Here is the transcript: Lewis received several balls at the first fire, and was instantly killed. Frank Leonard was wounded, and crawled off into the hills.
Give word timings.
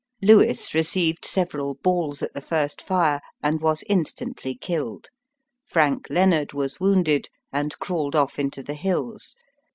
Lewis 0.23 0.73
received 0.73 1.23
several 1.23 1.75
balls 1.75 2.23
at 2.23 2.33
the 2.33 2.41
first 2.41 2.81
fire, 2.81 3.21
and 3.43 3.61
was 3.61 3.83
instantly 3.87 4.55
killed. 4.55 5.09
Frank 5.63 6.07
Leonard 6.09 6.53
was 6.53 6.79
wounded, 6.79 7.29
and 7.53 7.77
crawled 7.77 8.15
off 8.15 8.39
into 8.39 8.63
the 8.63 8.73
hills. 8.73 9.35